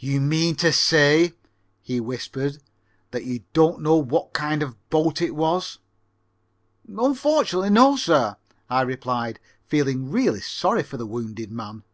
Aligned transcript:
"You 0.00 0.20
mean 0.20 0.56
to 0.56 0.72
say," 0.72 1.32
he 1.80 2.00
whispered, 2.00 2.60
"that 3.12 3.24
you 3.24 3.44
don't 3.52 3.80
know 3.80 3.94
what 3.94 4.32
kind 4.32 4.64
of 4.64 4.70
a 4.72 4.76
boat 4.90 5.22
it 5.22 5.32
was?" 5.36 5.78
"Unfortunately 6.88 7.70
no, 7.70 7.94
sir," 7.94 8.34
I 8.68 8.80
replied, 8.82 9.38
feeling 9.68 10.10
really 10.10 10.40
sorry 10.40 10.82
for 10.82 10.96
the 10.96 11.06
wounded 11.06 11.52
man. 11.52 11.84